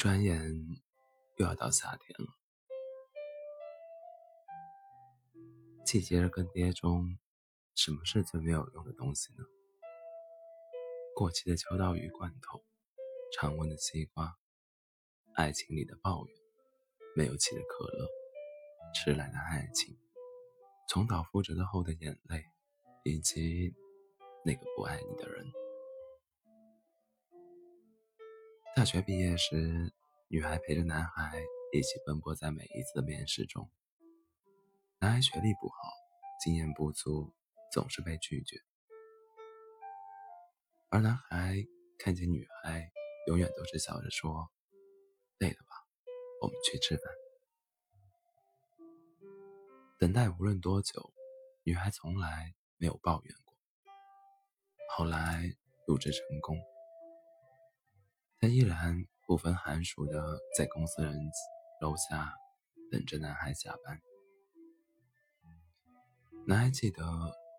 [0.00, 0.80] 转眼
[1.36, 2.32] 又要到夏天了，
[5.84, 7.18] 季节的更迭中，
[7.74, 9.44] 什么是最没有用的东西呢？
[11.14, 12.64] 过期的秋刀鱼罐头，
[13.36, 14.38] 常温的西瓜，
[15.34, 16.34] 爱情里的抱怨，
[17.14, 18.08] 没有气的可乐，
[18.94, 19.98] 迟来的爱情，
[20.88, 22.46] 重蹈覆辙的后的眼泪，
[23.04, 23.74] 以及
[24.46, 25.44] 那个不爱你的人。
[28.76, 29.92] 大学毕业时，
[30.32, 33.68] 女孩陪着男孩一起奔波在每一次的面试中。
[35.00, 35.76] 男孩学历不好，
[36.40, 37.34] 经验不足，
[37.72, 38.56] 总是被拒绝。
[40.88, 41.56] 而男孩
[41.98, 42.92] 看见女孩，
[43.26, 44.48] 永远都是笑着说
[45.38, 45.74] ：“累了吧，
[46.40, 47.12] 我们去吃饭。”
[49.98, 51.12] 等待无论多久，
[51.64, 53.56] 女孩从来没有抱怨过。
[54.96, 55.42] 后来
[55.88, 56.56] 入职成功。
[58.38, 61.14] 他依然不分寒暑的在公司人
[61.80, 62.34] 楼下
[62.90, 64.02] 等着男孩下班。
[66.48, 67.04] 男孩记得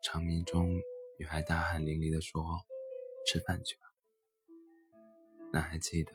[0.00, 0.80] 长鸣中，
[1.18, 2.40] 女孩大汗淋漓的说
[3.26, 3.82] ：“吃饭去吧。”
[5.52, 6.12] 男孩记得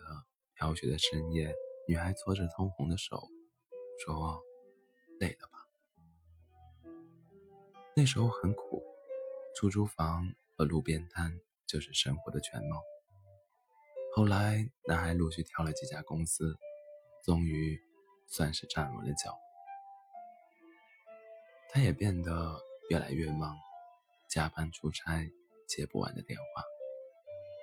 [0.53, 1.53] 飘雪的深夜，
[1.85, 3.22] 女孩搓着通红的手
[3.99, 4.41] 说
[5.19, 5.67] ：“累了吧？”
[7.94, 8.81] 那时候很苦，
[9.53, 12.81] 出租房和路边摊就是生活的全貌。
[14.14, 16.58] 后来，男孩陆续跳了几家公司，
[17.23, 17.80] 终于
[18.28, 19.40] 算是站稳了脚。
[21.70, 22.59] 他也变得
[22.90, 23.56] 越来越忙，
[24.30, 25.31] 加班出差，
[25.66, 26.64] 接不完的电话，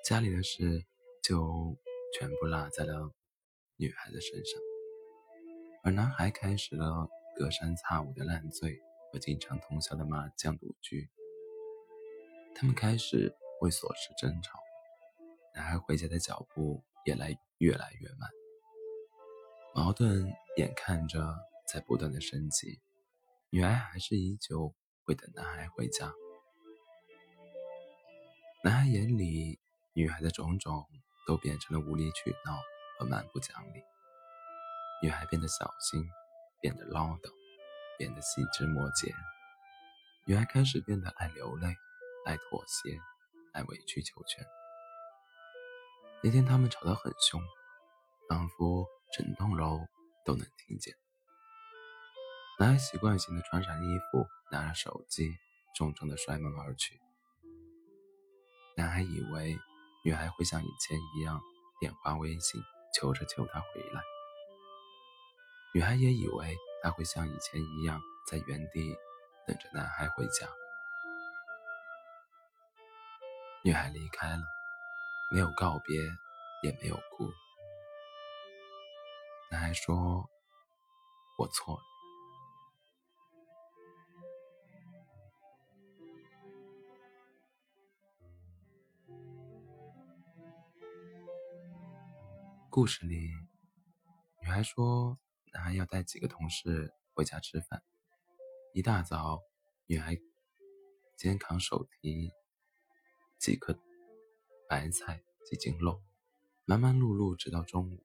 [0.02, 0.86] 家里的事
[1.22, 1.76] 就
[2.18, 3.12] 全部落在了
[3.76, 4.58] 女孩的身上。
[5.84, 8.80] 而男孩开始了隔三差五的烂醉
[9.12, 11.10] 和经常通宵的麻将赌局。
[12.54, 14.58] 他们开始为琐事争吵。
[15.58, 18.30] 男孩回家的脚步也来越来越慢，
[19.74, 22.80] 矛盾眼看着在不断的升级，
[23.50, 24.72] 女孩还是依旧
[25.04, 26.14] 会等男孩回家。
[28.62, 29.58] 男孩眼里，
[29.94, 30.86] 女孩的种种
[31.26, 32.56] 都变成了无理取闹
[32.96, 33.82] 和蛮不讲理。
[35.02, 36.08] 女孩变得小心，
[36.60, 37.32] 变得唠叨，
[37.98, 39.12] 变得细枝末节。
[40.24, 41.66] 女孩开始变得爱流泪，
[42.26, 42.96] 爱妥协，
[43.52, 44.46] 爱委曲求全。
[46.20, 47.40] 那天他们吵得很凶，
[48.28, 49.86] 仿佛整栋楼
[50.24, 50.92] 都能听见。
[52.58, 55.32] 男孩习惯性的穿上衣服，拿着手机，
[55.76, 57.00] 重重的摔门而去。
[58.76, 59.56] 男孩以为
[60.04, 61.40] 女孩会像以前一样
[61.78, 62.60] 电话、微信
[62.92, 64.02] 求着求他回来，
[65.72, 68.96] 女孩也以为他会像以前一样在原地
[69.46, 70.48] 等着男孩回家。
[73.62, 74.57] 女孩离开了。
[75.30, 76.00] 没有告别，
[76.62, 77.30] 也没有哭。
[79.50, 80.28] 男孩说
[81.38, 81.82] ：“我错了。”
[92.70, 93.30] 故事里，
[94.40, 95.18] 女孩说，
[95.52, 97.82] 男孩要带几个同事回家吃饭。
[98.72, 99.42] 一大早，
[99.86, 100.16] 女孩
[101.16, 102.32] 肩扛手提
[103.38, 103.78] 几颗。
[104.68, 106.02] 白菜几斤肉，
[106.66, 108.02] 忙忙碌碌直到中午，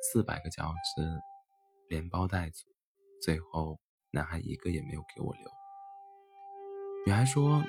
[0.00, 1.20] 四百个饺子
[1.88, 2.68] 连包带煮，
[3.20, 3.80] 最后
[4.12, 5.50] 男孩一个也没有给我留。
[7.04, 7.64] 女孩说，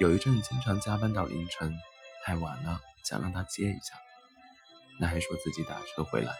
[0.00, 1.70] 有一阵经常加班到凌晨，
[2.24, 3.94] 太晚了，想让他接一下。
[4.98, 6.32] 男孩说自己打车回来，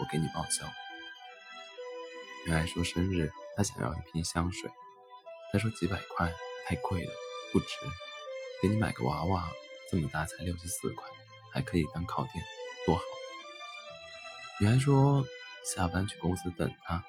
[0.00, 0.66] 我给你报销。
[2.48, 4.68] 女孩说生日，她想要一瓶香水，
[5.52, 6.32] 他说几百块
[6.66, 7.12] 太贵了，
[7.52, 7.66] 不值，
[8.60, 9.48] 给你买个娃娃。
[9.90, 11.08] 这么大才六十四块，
[11.52, 12.44] 还可以当靠垫，
[12.86, 13.02] 多好！
[14.60, 15.26] 女孩说
[15.64, 17.02] 下班去公司等他，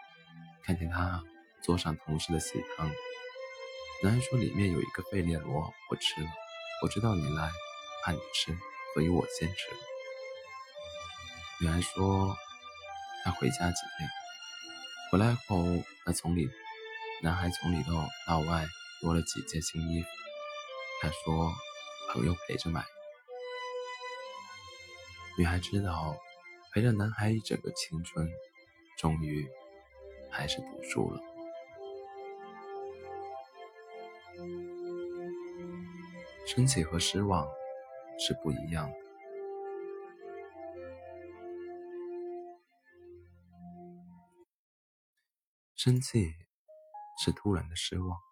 [0.63, 1.23] 看见他
[1.63, 2.89] 桌上同事的喜糖。
[4.01, 6.27] 男孩说里面有一个费列罗，我吃了。
[6.81, 7.51] 我知道你来，
[8.03, 8.57] 怕你吃，
[8.95, 9.77] 所以我先吃了。
[11.59, 12.35] 女孩说
[13.23, 14.09] 她回家几天，
[15.11, 16.49] 回来后他从里，
[17.21, 18.65] 男孩从里头到外
[19.01, 20.07] 多了几件新衣服。
[20.99, 21.53] 他说。
[22.13, 22.83] 朋友陪着买，
[25.37, 26.17] 女孩知道
[26.73, 28.29] 陪着男孩一整个青春，
[28.97, 29.49] 终于
[30.29, 31.21] 还是赌输了。
[36.45, 37.47] 生气和失望
[38.19, 38.97] 是不一样的。
[45.77, 46.33] 生气
[47.23, 48.30] 是突然的失望。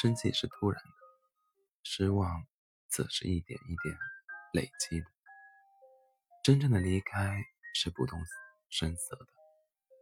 [0.00, 0.90] 生气是突然的，
[1.82, 2.46] 失望
[2.88, 3.98] 则是一点一点
[4.54, 5.06] 累积的。
[6.42, 7.44] 真正的离开
[7.74, 8.18] 是不动
[8.70, 9.26] 声色的。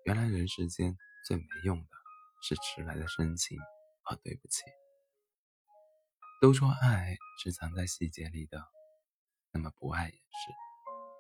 [0.05, 0.97] 原来人世间
[1.27, 1.89] 最没用的
[2.41, 3.59] 是迟来的深情
[4.05, 4.63] 和对不起。
[6.41, 8.65] 都说爱是藏在细节里的，
[9.51, 10.53] 那么不爱也是，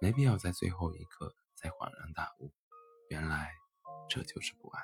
[0.01, 2.53] 没必要在最后一刻才恍然大悟，
[3.09, 3.51] 原来
[4.09, 4.81] 这就是不爱。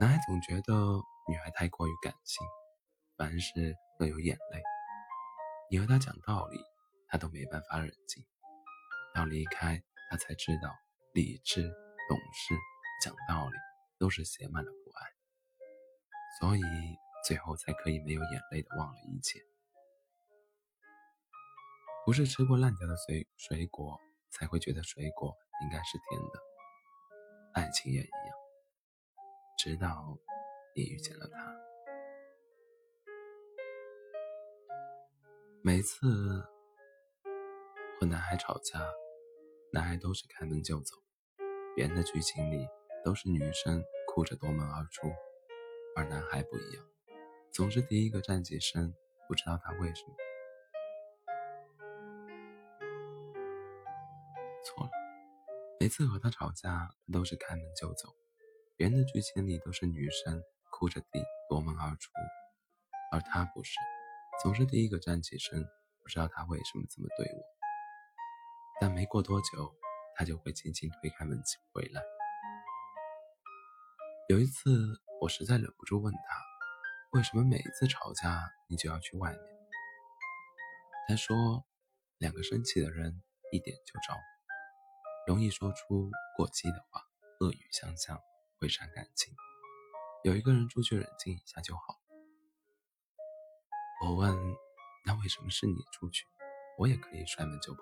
[0.00, 2.46] 男孩总觉得女孩太过于感性，
[3.16, 4.62] 凡事都有眼泪。
[5.70, 6.58] 你和她讲道理，
[7.08, 8.24] 她都没办法冷静。
[9.14, 10.74] 要离开，她才知道
[11.12, 11.62] 理智、
[12.08, 12.54] 懂事、
[13.04, 13.56] 讲道理
[13.98, 15.06] 都是写满了不爱。
[16.40, 16.62] 所以。
[17.26, 19.40] 最后才可以没有眼泪的忘了一切。
[22.06, 24.00] 不是吃过烂掉的水水果
[24.30, 26.40] 才会觉得水果应该是甜的，
[27.54, 28.36] 爱情也一样。
[29.58, 30.16] 直到
[30.78, 31.56] 你遇见了他，
[35.60, 36.06] 每次
[37.98, 38.78] 和男孩吵架，
[39.72, 40.94] 男孩都是开门就走。
[41.74, 42.64] 别人的剧情里
[43.04, 45.08] 都是女生哭着夺门而出，
[45.96, 46.84] 而男孩不一样。
[47.50, 48.94] 总是第一个站起身，
[49.26, 50.14] 不知道他为什么。
[54.64, 54.90] 错了，
[55.80, 58.14] 每次和他吵架，他都是开门就走。
[58.76, 60.40] 别人的剧情里都是女生
[60.78, 62.12] 哭着地夺门而出，
[63.10, 63.72] 而他不是，
[64.40, 65.64] 总是第一个站起身，
[66.00, 67.42] 不知道他为什么这么对我。
[68.80, 69.74] 但没过多久，
[70.14, 71.42] 他就会轻轻推开门
[71.72, 72.00] 回来。
[74.28, 76.20] 有一次，我实在忍不住问他。
[77.10, 79.40] 为什么每一次吵架你就要去外面？
[81.08, 81.66] 他说，
[82.18, 83.20] 两个生气的人
[83.50, 84.16] 一点就着，
[85.26, 87.02] 容易说出过激的话，
[87.40, 88.16] 恶语相向，
[88.60, 89.34] 会伤感情。
[90.24, 92.00] 有一个人出去冷静一下就好。
[94.04, 94.36] 我问，
[95.04, 96.26] 那为什么是你出去？
[96.76, 97.80] 我也可以摔门就跑。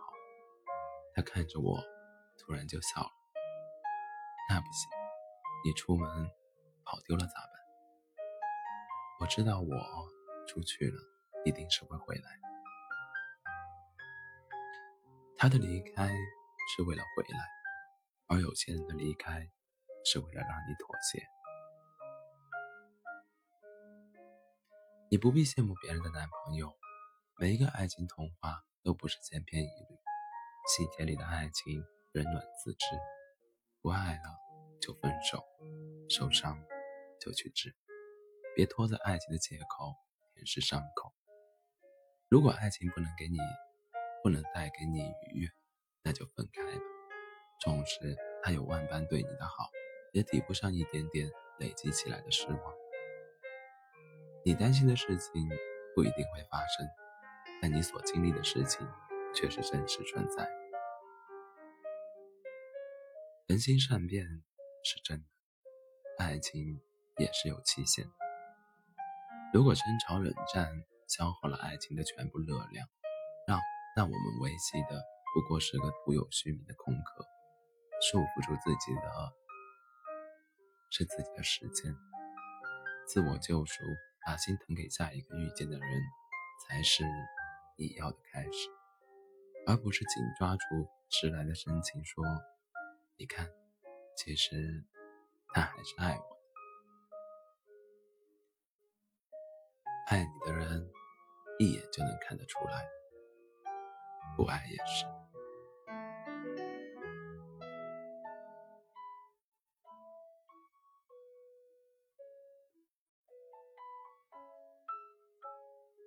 [1.14, 1.82] 他看着我，
[2.38, 3.10] 突然就笑了。
[4.50, 4.90] 那不行，
[5.64, 6.30] 你出门
[6.84, 7.52] 跑丢了咋办？
[9.20, 9.68] 我知道我
[10.46, 11.02] 出去了，
[11.44, 12.38] 一定是会回来。
[15.38, 17.48] 他的离开是为了回来，
[18.28, 19.50] 而有些人的离开
[20.04, 21.26] 是为了让你妥协。
[25.08, 26.76] 你不必羡慕别人的男朋友，
[27.38, 29.96] 每一个爱情童话都不是千篇一律。
[30.66, 31.80] 细节里的爱情，
[32.12, 32.86] 冷暖自知。
[33.80, 34.36] 不爱了
[34.80, 35.44] 就分手，
[36.08, 36.60] 受伤
[37.20, 37.72] 就去治。
[38.56, 39.94] 别拖着爱情的借口
[40.34, 41.14] 掩饰伤口。
[42.28, 43.38] 如果爱情不能给你，
[44.24, 44.98] 不能带给你
[45.32, 45.48] 愉悦，
[46.02, 46.84] 那就分开吧。
[47.60, 49.70] 纵使他有万般对你的好，
[50.12, 51.30] 也抵不上一点点
[51.60, 52.74] 累积起来的失望。
[54.46, 55.50] 你担心的事情
[55.92, 56.86] 不一定会发生，
[57.60, 58.86] 但你所经历的事情
[59.34, 60.48] 却是真实存在。
[63.48, 64.24] 人心善变
[64.84, 65.24] 是真的，
[66.24, 66.80] 爱情
[67.18, 68.12] 也是有期限的。
[69.52, 70.70] 如果争吵冷战
[71.08, 72.86] 消耗了爱情的全部热量，
[73.48, 73.58] 让
[73.96, 75.02] 那我们维系的
[75.34, 77.26] 不过是个徒有虚名的空壳，
[78.00, 79.32] 束缚住自己的
[80.92, 81.92] 是自己的时间，
[83.08, 83.82] 自我救赎，
[84.26, 86.02] 把心疼给下一个遇见的人，
[86.66, 87.04] 才是
[87.78, 88.68] 你要的开始，
[89.68, 90.64] 而不是紧抓住
[91.08, 92.24] 迟来的深情说
[93.16, 93.48] ：“你看，
[94.16, 94.84] 其实
[95.54, 96.36] 他还是爱我。”
[100.10, 100.90] 爱你的人，
[101.60, 102.82] 一眼就能看得出来；
[104.36, 105.06] 不爱也是。